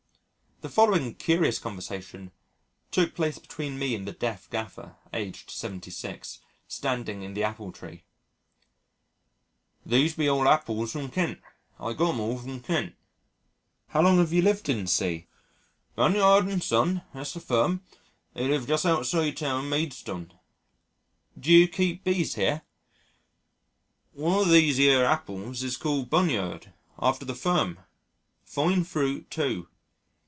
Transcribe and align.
The 0.63 0.69
following 0.69 1.15
curious 1.15 1.57
conversation 1.57 2.31
took 2.91 3.15
place 3.15 3.39
between 3.39 3.79
me 3.79 3.95
and 3.95 4.07
the 4.07 4.11
deaf 4.11 4.47
gaffer, 4.51 4.95
aged 5.11 5.49
76, 5.49 6.37
standing 6.67 7.23
in 7.23 7.33
the 7.33 7.43
apple 7.43 7.71
tree, 7.71 8.03
"These 9.83 10.13
be 10.13 10.29
all 10.29 10.47
appulls 10.47 10.91
from 10.91 11.09
Kent 11.09 11.41
I 11.79 11.93
got 11.93 12.13
'em 12.13 12.19
all 12.19 12.37
from 12.37 12.59
Kent." 12.59 12.93
"How 13.87 14.03
long 14.03 14.19
have 14.19 14.31
you 14.31 14.43
lived 14.43 14.69
in 14.69 14.85
C?" 14.85 15.25
"Bunyard 15.95 16.45
& 16.61 16.61
Son 16.61 17.01
that's 17.11 17.33
the 17.33 17.39
firm 17.39 17.81
they 18.35 18.47
live 18.47 18.67
just 18.67 18.85
outside 18.85 19.23
the 19.31 19.31
town 19.31 19.63
of 19.63 19.69
Maidstone." 19.71 20.31
"Do 21.39 21.51
you 21.51 21.67
keep 21.67 22.03
Bees 22.03 22.35
here?" 22.35 22.61
"One 24.13 24.41
of 24.41 24.49
these 24.49 24.77
yer 24.77 25.05
appulls 25.05 25.63
is 25.63 25.75
called 25.75 26.11
Bunyard 26.11 26.71
after 26.99 27.25
the 27.25 27.33
firm 27.33 27.79
a 27.79 27.87
fine 28.47 28.83
fruit 28.83 29.31
too." 29.31 29.67